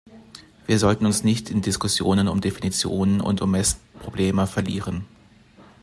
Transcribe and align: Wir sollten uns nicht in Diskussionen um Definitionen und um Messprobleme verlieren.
Wir 0.65 0.79
sollten 0.79 1.05
uns 1.05 1.23
nicht 1.23 1.51
in 1.51 1.61
Diskussionen 1.61 2.27
um 2.27 2.41
Definitionen 2.41 3.21
und 3.21 3.39
um 3.43 3.51
Messprobleme 3.51 4.47
verlieren. 4.47 5.05